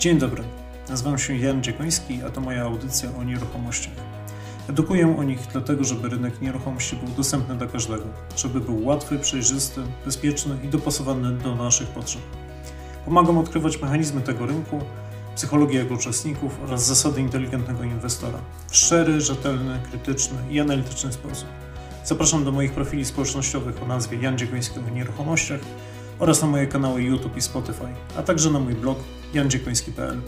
[0.00, 0.42] Dzień dobry,
[0.88, 3.94] nazywam się Jan Dziekoński, a to moja audycja o nieruchomościach.
[4.68, 8.04] Edukuję o nich dlatego, żeby rynek nieruchomości był dostępny dla każdego,
[8.36, 12.22] żeby był łatwy, przejrzysty, bezpieczny i dopasowany do naszych potrzeb.
[13.04, 14.80] Pomagam odkrywać mechanizmy tego rynku,
[15.36, 18.38] psychologię jego uczestników oraz zasady inteligentnego inwestora
[18.70, 21.48] w szczery, rzetelny, krytyczny i analityczny sposób.
[22.04, 25.60] Zapraszam do moich profili społecznościowych o nazwie Jan Dziekoński o nieruchomościach
[26.18, 28.98] oraz na moje kanały YouTube i Spotify, a także na mój blog
[29.34, 30.18] jandziekoński.pl.